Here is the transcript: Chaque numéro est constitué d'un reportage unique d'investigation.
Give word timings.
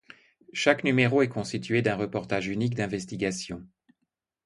Chaque 0.53 0.83
numéro 0.83 1.21
est 1.21 1.27
constitué 1.29 1.83
d'un 1.83 1.95
reportage 1.95 2.47
unique 2.47 2.73
d'investigation. 2.73 3.63